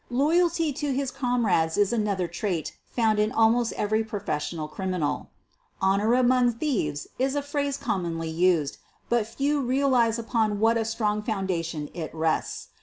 Loyalty 0.09 0.73
to 0.73 0.91
his 0.95 1.11
comrades 1.11 1.77
is 1.77 1.93
another 1.93 2.27
trait 2.27 2.75
found 2.89 3.19
in 3.19 3.31
almost 3.31 3.71
every 3.73 4.03
professional 4.03 4.67
criminal. 4.67 5.29
"Honor 5.79 6.09
amon£ 6.13 6.57
thieves 6.59 7.05
''is 7.19 7.35
a 7.35 7.43
phrase 7.43 7.77
commonly 7.77 8.27
used, 8.31 8.77
but 9.09 9.27
few 9.27 9.61
realize 9.61 10.17
upon 10.17 10.59
what 10.59 10.75
a 10.75 10.85
strong 10.85 11.21
foundation 11.21 11.87
it 11.93 12.11
rests. 12.15 12.69